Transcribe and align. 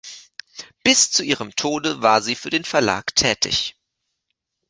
Bis 0.83 1.11
zu 1.11 1.21
ihrem 1.21 1.55
Tode 1.55 2.01
war 2.01 2.23
sie 2.23 2.33
für 2.33 2.49
den 2.49 2.63
Verlag 2.65 3.13
tätig. 3.15 3.75